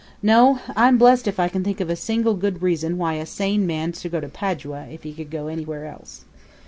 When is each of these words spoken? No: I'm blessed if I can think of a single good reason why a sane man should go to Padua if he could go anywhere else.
No: 0.23 0.57
I'm 0.75 0.97
blessed 0.97 1.27
if 1.27 1.39
I 1.39 1.47
can 1.47 1.63
think 1.63 1.79
of 1.79 1.87
a 1.87 1.95
single 1.95 2.33
good 2.33 2.63
reason 2.63 2.97
why 2.97 3.13
a 3.13 3.25
sane 3.27 3.67
man 3.67 3.93
should 3.93 4.11
go 4.11 4.19
to 4.19 4.29
Padua 4.29 4.87
if 4.89 5.03
he 5.03 5.13
could 5.13 5.29
go 5.29 5.45
anywhere 5.45 5.85
else. 5.85 6.25